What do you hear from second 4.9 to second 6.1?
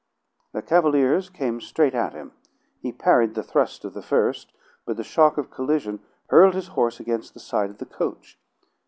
the shock of collision